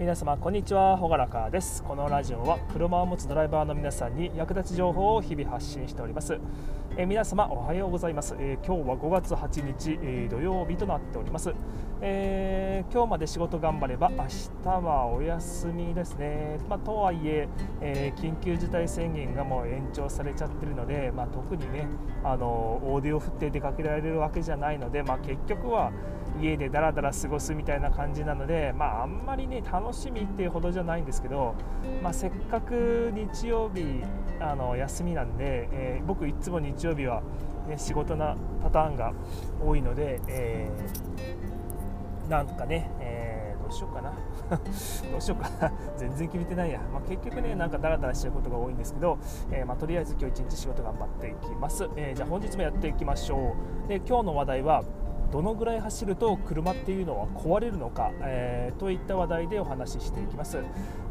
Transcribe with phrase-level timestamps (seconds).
[0.00, 0.96] 皆様こんにちは。
[0.96, 1.82] ほがらかです。
[1.82, 6.40] このラジオは車を持つドライバーの皆さんに役立ち情報を日々発信しております。
[6.96, 11.54] え皆様おはようございます、えー、今日は5月8日、えー、土曜日となっております、
[12.00, 17.48] えー、今日まで仕事頑張れば明日はお休みですね、まあ、とはいえ
[17.80, 21.86] え緊急事態宣言がもう延長されちゃってるので、まあ、特にね
[22.24, 25.92] あのオーディオ振って出かけられるわけじゃないので、まあ、結局は
[26.40, 31.54] 家でだらだら過ごすみたいな感じなので、まあ、あんまりね楽しみっていうほどじゃないんですけど、
[32.02, 34.02] まあ、せっかく日曜日
[34.40, 37.22] あの休みなんで、えー、僕いつも日曜日は、
[37.68, 39.12] ね、仕事なパターンが
[39.64, 44.12] 多いので、えー、なんかね、えー、どうしようかな。
[44.50, 45.72] どうしようかな。
[45.96, 49.18] 全然決めてないや、まあ、結局ねなんかダラダラしちゃうことが多いんですけど、
[49.50, 53.88] えー、まあ、とりあえず今日一日仕事頑張っていきます、えじゃあ本日もやっていきましょう。
[53.88, 54.84] で今日の話題は
[55.30, 60.58] どのぐらい走ると車っていうのは壊れるのか、えー、といった話題でお話ししていきます、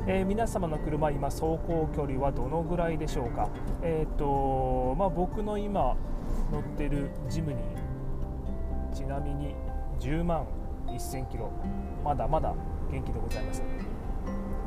[0.07, 3.49] えー、皆様の車今走行距離はどのぐらいでしょうか、
[3.81, 5.95] えーとまあ、僕の今
[6.51, 7.59] 乗ってるジムに
[8.93, 9.55] ちなみに
[9.99, 10.45] 10万
[10.87, 11.51] 1000キロ。
[12.03, 12.53] まだまだ
[12.91, 13.63] 元気でございます。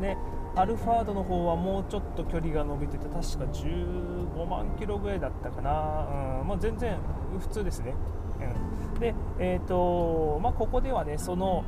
[0.01, 0.17] で
[0.55, 3.21] アルファードの方はもうちょっと距離が伸びてて確か
[3.53, 6.99] 15万キロぐらいだったかな、うんまあ、全然
[7.39, 7.95] 普通ですね。
[8.41, 8.72] うん、
[9.03, 11.65] で、えーとまあ、ここではねその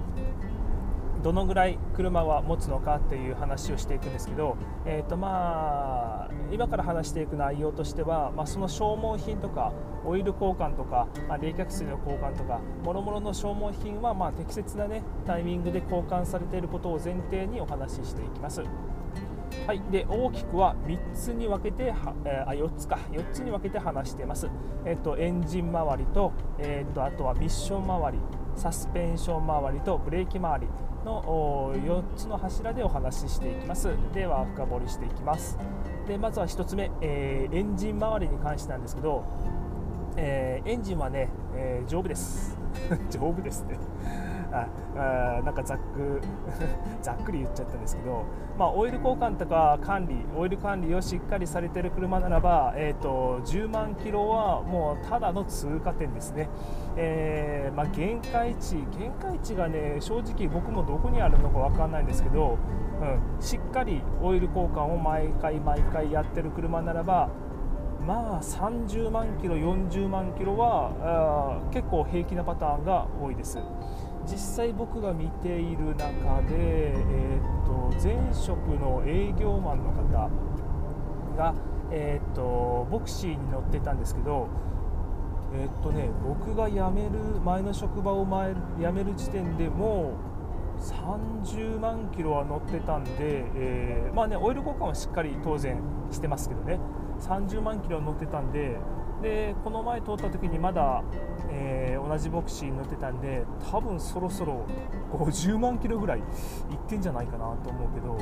[1.23, 9.73] どのぐらい車は持つのかっていう話をしていくんですけど、えーとまあ、今から話していく内容としては、まあ、その消耗品とか
[10.05, 18.63] オイル交換とか、まあ、冷却水の交換とかもろもろの消耗品はま適切な、ね、タイミングで交換されていることを前提にお話ししていきます。
[19.67, 22.99] はい、で大きくは3つに分けては、えー、あ4つか。
[23.11, 24.51] 4つに分けて話しています、
[24.85, 28.19] えっと、エンジン周りと,、え、っとあとはミッション周り
[28.57, 30.71] サスペンション周りとブレーキ周り
[31.07, 33.89] の4つの柱でお話ししていきます。
[34.13, 35.59] では深掘りしていきます。
[36.07, 39.25] でまずは1つ目、えー、エンジン周りに関してなんですけど、
[40.17, 42.59] えー、エンジンはね、え、丈夫です。
[43.09, 43.79] 丈夫ですね
[44.55, 46.21] なんかざっく
[47.03, 48.25] ざっくり言っちゃったんですけど、
[48.57, 56.49] まあ、オイル交換とか管理オイル管理をしっかりされている車ならば、えーと、10万キロはもうただの通過点ですね、
[56.97, 62.59] えー、まあ、限界値限界値がね正直僕もどこにあるのか分かんないんですけど、
[63.37, 67.29] うん、しっかりオイル交換を毎回毎回やってる車ならば
[68.07, 73.59] まあ30万キロ40万キロは結構平気なパターンが多いです。
[74.27, 80.31] 実際僕が見ている中で、えーと、前職の営業マンの方
[81.37, 81.55] が、
[81.91, 84.49] えーと、ボクシーに乗ってたんですけど、
[85.55, 90.15] えーとね、僕が辞める前の職場を前辞める時点でも
[90.79, 93.11] う30万キロは乗ってたんで、
[93.55, 95.81] えー、まあね、オイル交換はしっかり当然
[96.11, 96.79] してますけどね。
[97.21, 98.77] 30万キロ乗ってたんで
[99.25, 101.03] でこの前通った時にまだ、
[101.51, 104.67] えー、同じボクシーに乗ってたんで多分そろそろ
[105.13, 106.25] 50万キロぐらいいっ
[106.87, 108.19] てんじゃないかなと思うけど、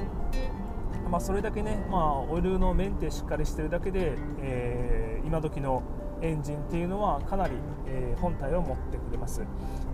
[1.11, 5.83] まあ、それだけね、まあ、オイルのメンテしっかりしてるだけで、えー、今時の
[6.23, 7.55] エンジンっていうのはかなり、
[7.87, 9.43] えー、本体を持ってくれます。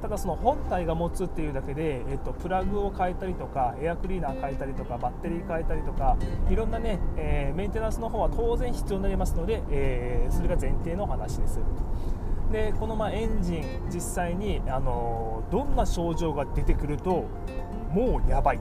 [0.00, 6.16] ただその本体が持つっていうだけで、えーと、プラグを変えたりとかエアクリーナー変えたりとかバッテリー変えたりとか
[6.48, 11.58] いろんなね、えー、メンテナンスの方は当然必要になりますので、え、それが前提の話です。
[12.52, 17.24] でこのまエンジン実際に、あのどんな症状が出てくると
[17.90, 18.60] もうやばいっ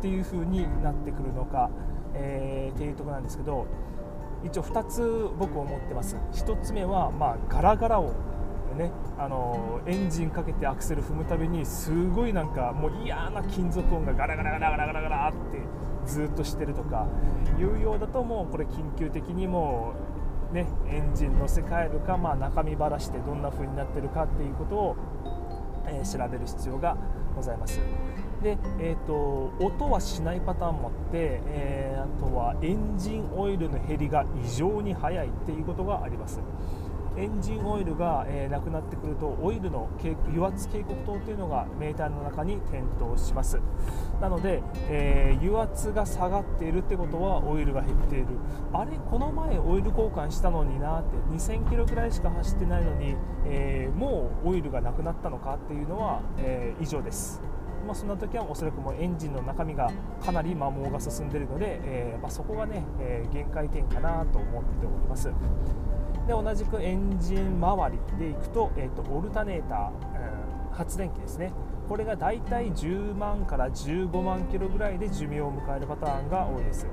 [0.00, 1.70] ていう風になってくるのか、
[2.14, 3.66] えー、っていうとこなんですけど
[4.44, 8.14] 一応2つ僕思ってます1つ目はまあガラガラ音
[8.76, 15.60] ねあのエンジンかけてアクセル踏むたびにすごいなんかもう嫌な金属音がガラガラガラガラガラガラって
[16.06, 17.06] ずっとしてるとか
[17.58, 19.94] いうようだともうこれ緊急的にも
[20.50, 24.96] うねエンジン乗せ替えるか、まあ、中身ばらしてどんな風になってるかっていうことを、
[25.86, 26.96] えー、調べる必要が
[27.36, 27.80] ございます。
[28.42, 36.40] で、えーと、音はしないパターンもあって、えー、あとはエンジンオイルの減りが異常に速いっていうことがあります。
[37.16, 39.90] エンジンオイルが、えー、なくなってくるとオイルの
[40.28, 43.58] 油圧警告灯というのがメーターの中に点灯します。
[44.20, 48.26] なので、えー、油圧が下がっているってことはオイルが減っている。
[48.72, 57.42] あれこの前オイル交換したのになって2000キロくらいしか走ってないのに、えー、もうオイルがなくなったのかっていうのは、え異常です。
[57.86, 59.90] まあ、そんな時はおそらくもうエンジンの中身が
[60.24, 65.30] かなり摩耗が進んでいるので、えー、まあ、そこがね、えー、限界点かなと思っております。
[66.26, 69.88] で同じくエンジン周りでいくと,、えーと、オルタネーター、
[70.34, 71.52] うん発電機ですね。
[71.88, 76.86] これがだいたい10万から15万キロぐらいで寿命を迎えるパターンが多いです。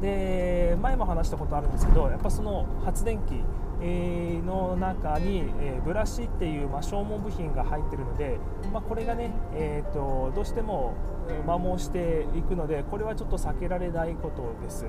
[0.00, 3.42] で前も話したことあるんですけどやっぱその発電機
[3.80, 8.38] の中に、えブラシっていう、ま消耗部品が入ってるので、
[8.72, 10.94] まあ、これがね、えーと、どうしても
[11.46, 14.84] 摩耗していくのでこれはちょっと避けられないことです、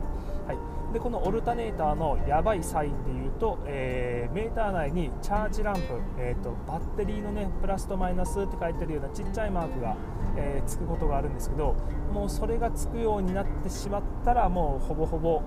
[0.48, 0.58] はい、
[0.94, 5.82] でこのオルタネーターのやばいサインでいうと、えー、メーター内にチャージランプ、
[6.18, 9.96] えーと、バッテリーのねプラスとマイナスって書いてるようなちっちゃいマークが、
[10.36, 11.76] えー、つくことがあるんですけど
[12.12, 15.44] もうそれがつくようになってしまったらもうほぼほぼ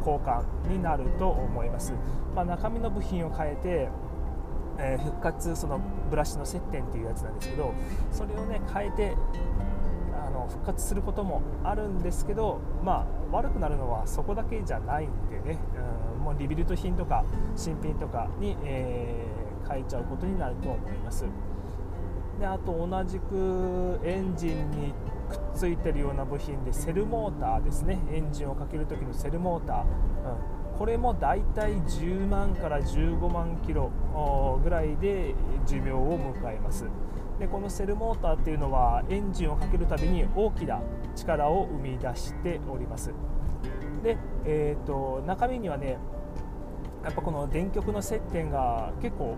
[0.00, 1.92] 交換になると思います、
[2.34, 3.88] まあ、中身の部品を変えて
[4.82, 5.78] えー、復活その
[6.08, 7.74] ブラシの接点っていうやつなんですけど
[8.10, 9.14] それをね変えて
[10.14, 15.58] あの復活することもあるんですけどまあ悪くなるのはそこだけじゃないんでね、
[16.16, 17.24] うん、もうリビルト品とか
[17.56, 21.24] 新品とかに、えー、変えちゃうことになると思います。
[22.38, 24.94] であと同じくエンジンに
[25.28, 27.98] くっついてるような部品でセルモーターですね。
[28.12, 33.90] エンジンをかける時のセルモーター、うんこれもだいたい10万から15万キロ
[34.64, 35.34] ぐらいで
[35.66, 36.86] 寿命を迎えます。
[37.40, 40.80] でこのセルモーターっていうのはエンジンをかけるたびに大きな
[41.16, 43.10] 力を生み出しております。
[44.04, 45.96] で、えーと、中身にはね
[47.02, 49.36] やっぱこの電極の接点が結構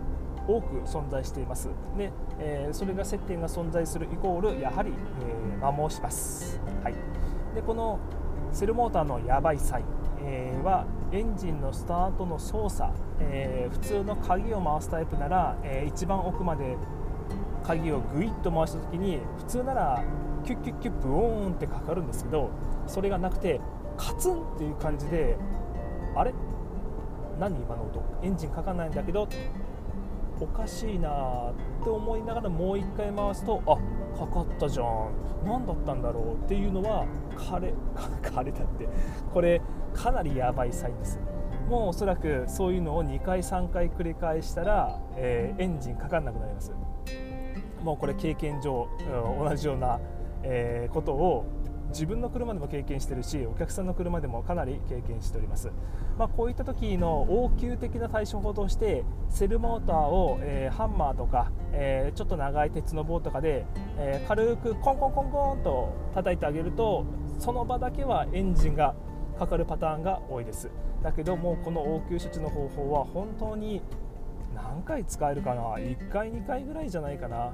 [0.48, 1.68] 多く存在しています。
[1.96, 6.94] で、えー、それが接点が存在するイコールやはり、えー、摩耗します、はい、
[7.54, 8.00] でこの
[8.50, 9.84] セルモーターのやばいサイン、
[10.24, 16.76] えー、はエンジンのスタートの操作、えー、普通の鍵を回すタイプなら、えー、一番奥まで
[17.64, 20.04] 鍵をグイッと回した時に普通なら
[20.44, 22.50] キュッキュッキュッブオーンってかかるんですけど
[22.86, 23.60] それがなくて
[23.96, 25.36] カツンっていう感じで
[26.16, 26.32] あれ？
[27.38, 28.02] 何今の音？
[28.22, 29.28] エンジンかかんないんだけど
[30.40, 31.08] おかしいな
[31.80, 35.10] って思いながらもう1回回すとあかかったじゃん。
[35.44, 37.06] 何だったんだろうっていうのは
[37.36, 37.72] 枯れ
[38.22, 38.88] 枯れたって。
[39.32, 39.60] これ
[39.94, 41.20] かなりやばいサインです。
[41.68, 46.72] もうおそらくそういうのを2回3回繰り返したら、えー、エンジンかかんなくなります。
[47.82, 48.88] もうこれ経験上
[49.38, 50.00] 同じような、
[50.42, 51.44] え、ことを
[51.90, 55.70] 自分の車でも経験してるしお客さんの車でもかなり経験しております、
[56.18, 63.66] まあ、こういった時の応急的な対処法としてセルモーターを、え、ハンマーとか、え、ちょっと長い鉄の棒とかで、
[63.98, 67.04] え、軽くコンコンコンコンと叩いてあげると
[67.38, 68.94] その場だけはエンジンが
[69.38, 70.70] かかるパターンが多いです。
[71.02, 73.82] だけどもこの応急処置の方法は本当に
[74.54, 77.52] 何回使えるかな？1回2回ぐらいじゃないかな、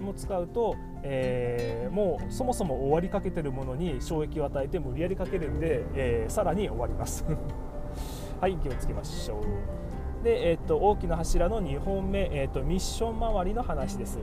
[0.00, 7.24] うん、もう使うと、えー、もうそもそも終わりかけてるものに衝撃を与えて無理やりかけるんで、えー、さらに終わります。
[8.40, 10.24] はい気をつけましょう。
[10.24, 14.18] で、えー、っと大きな柱の2本目、えー、っとミッション周りの話です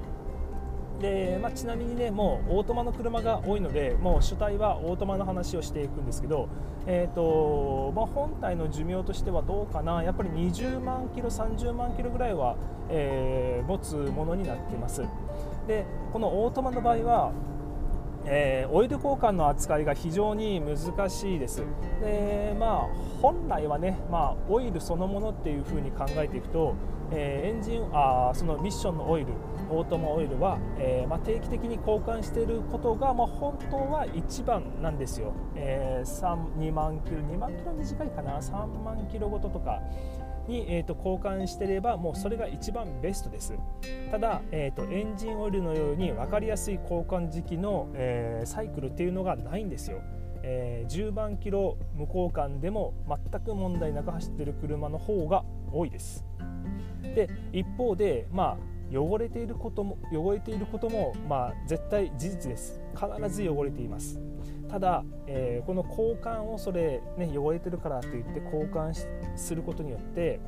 [1.01, 6.47] で、まあ、ちなみにねもうオートマの車が多いのでもう主体はオートマの話をしていくんですけど、
[6.87, 12.55] えーとまあ、本体の寿命としてはどうかなやっぱり20万キロ30万キロぐらいは、
[12.89, 15.03] えー、持つものになっています
[15.67, 17.31] でこのオートマの場合は
[18.27, 21.63] えー、オイル交換の扱いが非常に難しいです。
[22.01, 22.87] でまあ、
[23.21, 26.73] 本来はね、まあ、オイルそのものっていうふうに考えていくと、
[27.11, 29.27] えー、エンジンあそのミッションのオイル
[29.69, 39.81] オートマオイルは、えー、まあ、定期的に交換していることが、まあ、本当は一番なんですよ、えー、2万キロ2万キロ短いかな？3万キロごととか
[40.47, 43.53] に、えーと、交換していればもうそれが一番ベストです。
[44.11, 50.01] ただ、えーと、エンジンオイルのように分かりやすい交換時期の、えー、サイクルっていうのがないんですよ。
[50.47, 56.23] えー、10万キロ無交換でも全く問題なく走っている車の方が多いです。
[57.15, 62.79] で一方で、まあ、汚れていることも汚れていることも、まあ、絶対事実です。
[62.93, 64.19] 必ず汚れています。
[64.69, 68.93] ただ、えー、この交換をそれ、ね、汚れてるからといって交換
[69.35, 70.39] することによって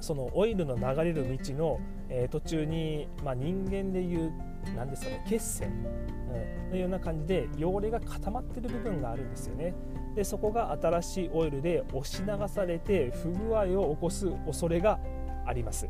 [0.00, 4.32] そのオイルの流れる道の、えー、途中に、まあ、人間でいう
[4.76, 9.74] 何ですかね血栓、うん、のような感じで汚れが固まってる部分があるんですよね。
[10.14, 14.98] でそこが新しいオイルで押し流されて不具合を起こす恐れが
[15.46, 15.88] あります。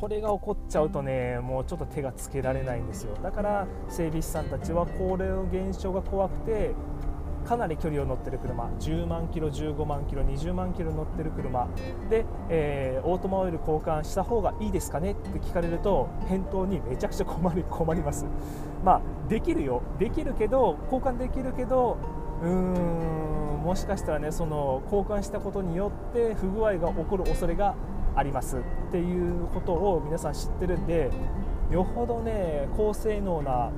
[0.00, 3.14] これが起こっちゃうとねもうちょっと手がつけられないんですよ。
[3.22, 6.74] だから整備士さんたちは高齢の現象が怖くて
[7.46, 8.64] かなり距離を乗ってる車。
[8.80, 11.68] 10万キロ15万キロ20万キロ乗ってる車。
[12.08, 18.24] で、えー、オートマオイル交換した方がいいですかねって聞かれると返答にめちゃくちゃ困り 困ります。
[18.82, 19.82] まあできるよ。
[19.98, 21.98] できるけど交換できるけど
[22.42, 27.74] うーんもしかしたらねその交換したことによって不具合が起こる恐れが
[28.20, 28.60] ありますっ
[28.92, 31.10] ていうことを皆さん知ってるんで
[31.70, 33.70] よほどね高性能な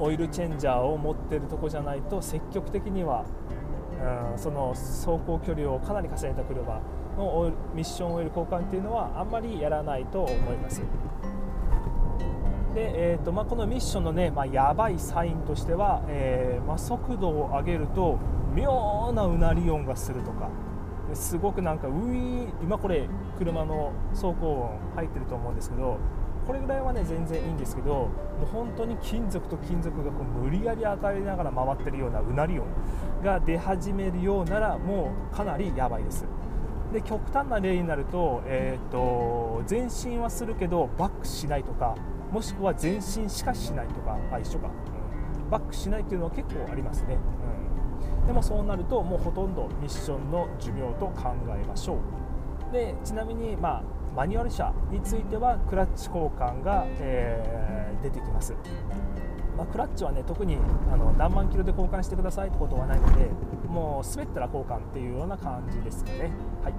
[0.00, 3.24] オイルチェンジャーを持ってるとこじゃないと積極的には、
[4.32, 6.80] うん、その走行距離をかなり重ねた車
[7.16, 10.82] のミッションオイル交換っていうのはあんまりやらないと思います。
[12.74, 18.18] で、えーとまあ、このミッションのね、まあ、やばいサインとしては、えー、まあ、速度を上げると
[18.54, 20.50] 妙なうなり音がするとか
[21.16, 23.08] すごくなんかウィー今これ
[23.38, 25.98] 車の走行音入ってると思うんですけど
[26.46, 28.10] これぐらいはね全然いいんですけども
[28.42, 32.66] う本当に金属と金属がこう無理やり当たりながら回ってるようなうなり音
[33.24, 36.24] が出始めるようならもうかなりやばいです。
[36.92, 41.96] で極端な例になると,、えーと、前進はするけどバックしないとか
[42.30, 44.68] もしくは前進しかしないとかあ一緒か、
[45.44, 47.20] うん、バックしないっていうのは結構ありますね、うん、
[48.26, 52.72] でもそうなるともうほとんどミッションの寿命と考えましょう。
[52.72, 53.82] でちなみに、まあ、
[54.16, 58.54] マニュアル車についてはクラッチ交換が、えー、出てきます。
[59.56, 60.58] まあ、クラッチはね特に
[60.92, 63.30] あの何万キロで交換してくださいってことはないので
[63.68, 66.30] もう滑ったら交換っていうような感じですかね。
[66.62, 66.74] はい。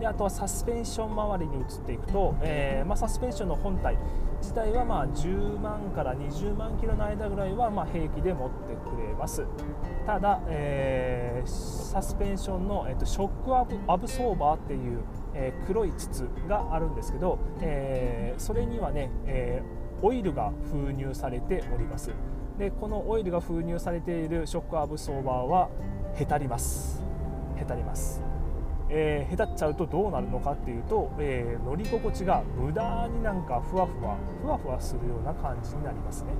[0.00, 3.98] であとはサスペンション周りに移っていくと、えー、まあ、サスペンションの本体
[4.40, 9.44] 自体はま10万から20万キロの間ぐらいはま平気で持ってくれます。
[10.06, 15.02] ただ、えー、サスペンションの、えーと、ショックアブアブソーバーっていう、
[15.34, 19.62] えー、黒い筒があるんですけど、えそれにはね、え
[20.00, 22.10] オイルが封入されております。
[22.58, 25.68] でこのオイルが封入されているショックアブソーバーは
[26.14, 27.02] へたります。
[27.58, 28.29] へたります。
[28.92, 36.32] えー、へたっちゃうとどうなるのかっていうと、えー、乗り心地が無駄になんかふわふわふわふわするような感じになりますね。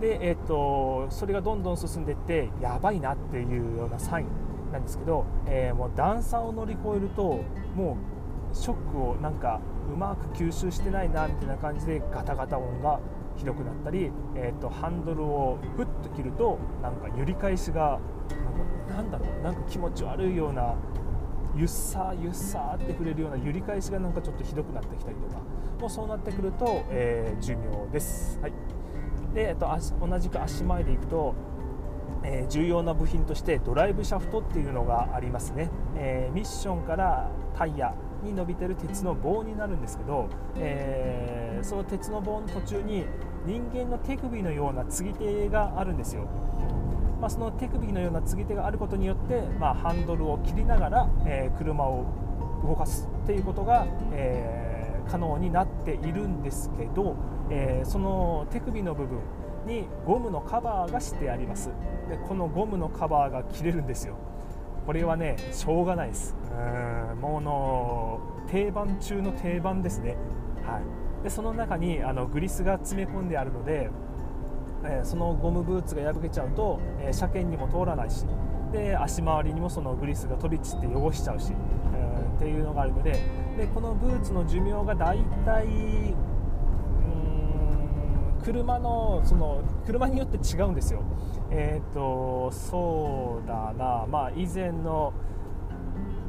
[0.00, 7.40] で、えー、っとそれがどんどん進んでいってやばいなっていうようなサインなんですけど、えー、もう段差を乗り越えると
[7.74, 7.96] も
[8.52, 9.60] うショックをなんか
[9.92, 13.00] うまく吸収してないなみたいな感じでガタガタ音が
[13.36, 17.98] ひどくなったり、えーと、ハンドルをふっと切るとなんか揺り返しが
[18.88, 20.74] なんだろうなんか気持ち悪いような
[21.56, 25.40] ゆっさゆっさって触れるような揺り返しがなんかちょっとひどくなってきたりとか
[25.80, 28.38] もうそうなってくると、えー、寿命です。
[28.40, 28.52] はい。
[29.34, 29.68] でえっと、
[30.00, 31.34] 同じく足前でいくと
[32.22, 43.04] えー、重要な部品としてドライブシャフトっていうのがありますね、えー、ミッションからタイヤに伸びてる鉄の棒になるんですけど、えー、その鉄の棒の途中に
[43.44, 46.26] 人間の手首のような継ぎ手があるんですよ、
[47.20, 52.04] まあ、その手首のような継ぎ手があることによって、まあ、ハンドルを切りながら、えー、車を
[52.62, 57.16] 動かすっていうことが、えー、可能になっているんですけど、
[57.50, 59.20] えその手首の部分
[59.66, 61.70] にゴムのカバーがしてあります。
[62.08, 64.16] でこのゴムのカバーが切れるんですよ。
[64.86, 66.36] これはねしょうがないです。
[66.50, 67.20] うん。
[67.20, 70.16] もうの定番中の定番ですね。
[70.64, 71.24] はい。
[71.24, 73.90] でその中にあのグリスが詰め込んであるので、
[74.84, 78.26] え、そのゴムブーツが破けちゃうと、え、車検にも通らないし
[78.72, 81.52] で足回りにもそのグリスが飛び散って汚しちゃうし、
[81.94, 83.12] えー、っていうのがあるので
[83.56, 86.14] でこのブーツの寿命がだいたい
[88.46, 91.02] 車のその車によって違うんですよ。
[91.50, 95.12] えっ、とそうだな、まあ、以前の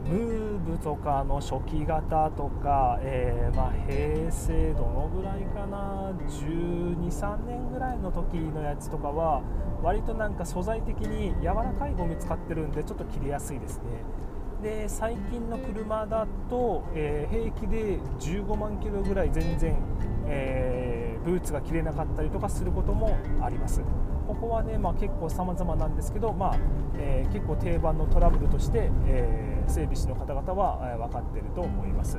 [0.07, 9.41] ムーブとかの初期型とか、えー、まあ、平成どのぐらいかな123年ぐらいの時のやつとかは
[9.83, 13.83] 割となんか素材的に柔らかいゴミ使ってるんでちょっと切れやすいですね。
[14.61, 19.75] で最近の車だと、えー、平気で15万キロぐらい全然、
[20.25, 23.81] えー、ブーツが切れなかったりとかすることもあります。
[24.25, 26.57] ここはね、まあ、結構様々なんですけど、まあ
[26.97, 32.17] えー、結構定番のトラブルとして、え整備士の方々は、え分かっていると思います。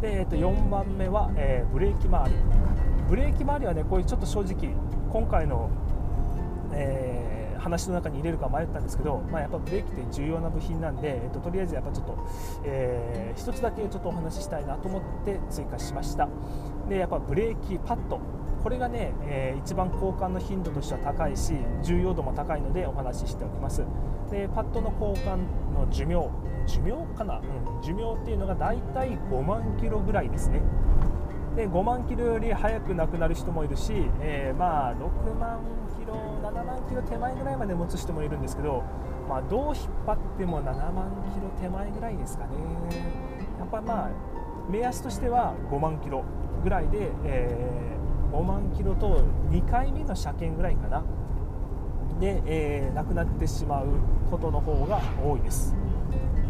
[0.00, 2.36] で、えー、と4番目は、えブレーキ周り。
[3.08, 4.74] ブレーキ周りはねこういうちょっと正直
[5.12, 5.68] 今回の、
[6.72, 12.18] えー話の中に入れるか迷ったんですけど、まあ、やっぱブレーキって重要な部品なんで、えっと、とりあえずやっぱちょっと、
[12.64, 16.28] えー、1つだけちょっとお話ししたいなと思って追加しました。
[16.90, 18.20] でやっぱブレーキパッド。
[18.62, 23.82] これがね、えー、一番交換の頻度としては高いし重要度も高いのでお話ししておきます。
[24.30, 25.38] でパッドの交換
[25.72, 26.28] の寿命。
[26.66, 30.60] 寿命かな、うん、寿命っていうのがだいたい5万キロぐらいですね。
[31.56, 35.60] で5万キロより早く亡くなる人もいるし、えー、まあ6万
[35.98, 38.82] キロ7万キロ手前ぐらいまで持つ人もいるんですけど、
[39.28, 42.50] まあ、どう引っ張っても7万キロ手前ぐらいですかね。
[43.58, 44.10] やっぱまあ
[44.68, 46.24] 目安としては5万キロ
[46.62, 51.02] ぐらいで、えー、5万キロと2回目の車検ぐらいかな。
[52.20, 53.86] で、えー、亡くなってしまう
[54.30, 55.74] ことの方が多いです。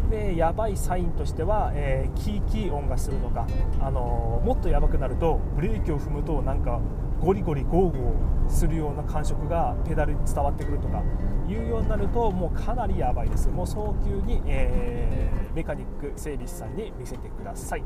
[0.09, 3.47] でやばいサインとしては、えー、キーキー音がするとか、
[3.79, 6.81] あのー、もっとやばくなるとブレーキを踏むとなんか
[7.21, 11.01] ゴリゴリゴーゴーするような感触がペダルに伝わってくるとか
[11.47, 13.47] いうようになるともうかなりやばいです。
[13.49, 17.83] もう早急に、えー、メカニック整備士さんに見せてください。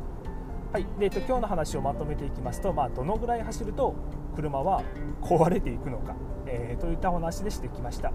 [0.71, 0.85] はい。
[0.99, 3.95] で、えっと、今日の話をまとめていきますと、まあ、どのぐらい走ると
[4.35, 4.83] 車は
[5.21, 6.15] 壊れていくのか、
[6.55, 8.11] えー、といったお話でしてきました。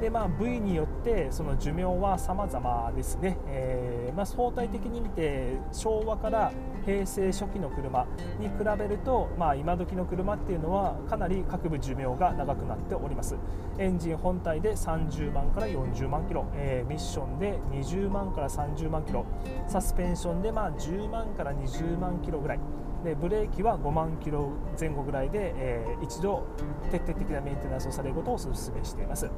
[0.00, 6.52] で、まあ、部位によってその寿命は様々ですね、えー、まあ、相対的に見て昭和から
[6.86, 8.06] 平成初期の車
[8.38, 13.36] に比べると、まあ、今時の車っていうのはかなり各部寿命が長くなっております。
[13.78, 19.26] エンジン本体で30万から40万キロ、えー、ミッションで20万から30万キロ。
[19.68, 22.60] サスペンションでまあ10万から20万キロぐらい。
[23.04, 26.44] でブレーキは5万キロ前後ぐらいで、えー、一度
[26.90, 29.30] 徹底的なメンテナンスをされることをお勧めしています。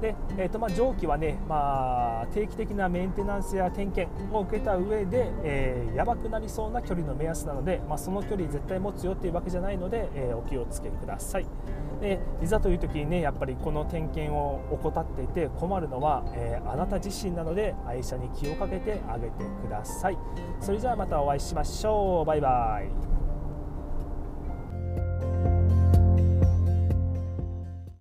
[0.00, 11.46] で、えーとまあ、蒸気はね、まあ、定期的なメンテナンスや点検を受けた上で、えー、やばくなりそうな距離の目安なので、まあ、その距離絶対持つよっていうわけじゃないので、えー、お気をつけください。
[12.00, 20.16] でいざという時にねやっぱりこの点検を怠っていて困るのは、えー、あなた自身なので愛車に気をかけてあげてください。
[20.60, 22.24] それじゃあまたお会いしましょう。
[22.24, 23.19] バイバイ。